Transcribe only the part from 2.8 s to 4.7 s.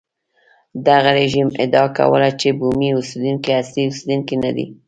اوسېدونکي اصلي اوسېدونکي نه دي.